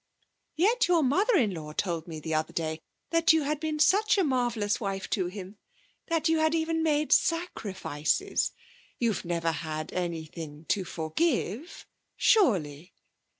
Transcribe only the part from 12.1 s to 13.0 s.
surely?'